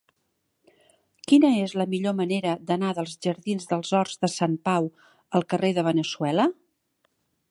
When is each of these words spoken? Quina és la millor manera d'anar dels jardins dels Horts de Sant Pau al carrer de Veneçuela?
Quina 1.31 1.51
és 1.65 1.75
la 1.81 1.85
millor 1.91 2.15
manera 2.21 2.55
d'anar 2.71 2.95
dels 3.01 3.13
jardins 3.27 3.69
dels 3.73 3.93
Horts 3.99 4.17
de 4.25 4.29
Sant 4.39 4.57
Pau 4.69 4.89
al 5.41 5.47
carrer 5.53 5.73
de 5.79 5.87
Veneçuela? 5.91 6.49